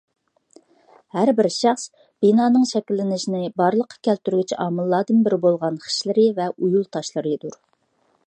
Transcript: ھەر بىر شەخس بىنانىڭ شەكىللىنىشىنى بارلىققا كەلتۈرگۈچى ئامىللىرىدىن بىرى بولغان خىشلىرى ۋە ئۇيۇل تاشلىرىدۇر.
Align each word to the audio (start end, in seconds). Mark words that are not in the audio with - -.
ھەر 1.15 1.29
بىر 1.39 1.49
شەخس 1.55 1.83
بىنانىڭ 2.25 2.63
شەكىللىنىشىنى 2.69 3.51
بارلىققا 3.63 4.01
كەلتۈرگۈچى 4.09 4.59
ئامىللىرىدىن 4.65 5.21
بىرى 5.29 5.41
بولغان 5.45 5.79
خىشلىرى 5.85 6.27
ۋە 6.41 6.51
ئۇيۇل 6.57 6.89
تاشلىرىدۇر. 6.97 7.63